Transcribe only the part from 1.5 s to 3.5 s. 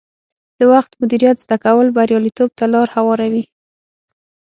کول بریالیتوب ته لار هواروي.